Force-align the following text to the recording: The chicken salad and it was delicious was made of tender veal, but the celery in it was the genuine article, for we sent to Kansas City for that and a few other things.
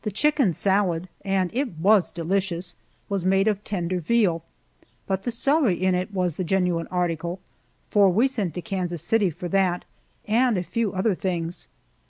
The 0.00 0.10
chicken 0.10 0.54
salad 0.54 1.10
and 1.26 1.50
it 1.52 1.76
was 1.78 2.10
delicious 2.10 2.74
was 3.10 3.26
made 3.26 3.46
of 3.46 3.62
tender 3.64 4.00
veal, 4.00 4.42
but 5.06 5.24
the 5.24 5.30
celery 5.30 5.74
in 5.74 5.94
it 5.94 6.10
was 6.10 6.36
the 6.36 6.42
genuine 6.42 6.86
article, 6.90 7.38
for 7.90 8.08
we 8.08 8.28
sent 8.28 8.54
to 8.54 8.62
Kansas 8.62 9.02
City 9.02 9.28
for 9.28 9.48
that 9.48 9.84
and 10.26 10.56
a 10.56 10.62
few 10.62 10.94
other 10.94 11.14
things. 11.14 11.68